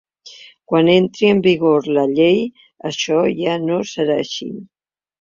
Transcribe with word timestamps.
Quan 0.71 0.89
entri 0.93 1.29
en 1.33 1.43
vigor 1.49 1.91
la 1.99 2.07
llei, 2.15 2.41
això 2.93 3.23
ja 3.45 3.63
no 3.71 3.81
serà 3.95 4.21
així. 4.27 4.53